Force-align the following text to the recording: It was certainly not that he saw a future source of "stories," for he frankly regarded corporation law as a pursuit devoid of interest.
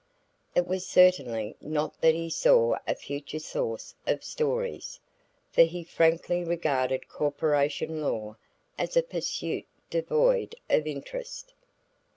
It 0.55 0.65
was 0.65 0.83
certainly 0.87 1.55
not 1.61 2.01
that 2.01 2.15
he 2.15 2.27
saw 2.31 2.77
a 2.87 2.95
future 2.95 3.37
source 3.37 3.93
of 4.07 4.23
"stories," 4.23 4.99
for 5.51 5.61
he 5.61 5.83
frankly 5.83 6.43
regarded 6.43 7.07
corporation 7.07 8.01
law 8.01 8.37
as 8.79 8.97
a 8.97 9.03
pursuit 9.03 9.67
devoid 9.91 10.55
of 10.71 10.87
interest. 10.87 11.53